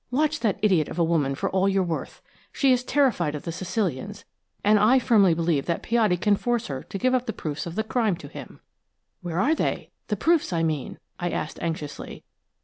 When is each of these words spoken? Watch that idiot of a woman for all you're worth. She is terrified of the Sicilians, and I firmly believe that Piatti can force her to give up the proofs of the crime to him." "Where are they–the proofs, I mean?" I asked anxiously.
Watch 0.09 0.39
that 0.39 0.57
idiot 0.63 0.87
of 0.89 0.97
a 0.97 1.03
woman 1.03 1.35
for 1.35 1.47
all 1.51 1.69
you're 1.69 1.83
worth. 1.83 2.23
She 2.51 2.71
is 2.73 2.83
terrified 2.83 3.35
of 3.35 3.43
the 3.43 3.51
Sicilians, 3.51 4.25
and 4.63 4.79
I 4.79 4.97
firmly 4.97 5.35
believe 5.35 5.67
that 5.67 5.83
Piatti 5.83 6.17
can 6.17 6.35
force 6.35 6.65
her 6.69 6.81
to 6.81 6.97
give 6.97 7.13
up 7.13 7.27
the 7.27 7.33
proofs 7.33 7.67
of 7.67 7.75
the 7.75 7.83
crime 7.83 8.15
to 8.15 8.27
him." 8.27 8.61
"Where 9.21 9.39
are 9.39 9.53
they–the 9.53 10.17
proofs, 10.17 10.51
I 10.51 10.63
mean?" 10.63 10.97
I 11.19 11.29
asked 11.29 11.59
anxiously. 11.61 12.23